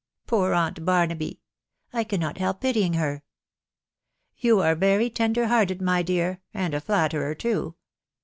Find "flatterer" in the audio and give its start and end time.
6.81-7.35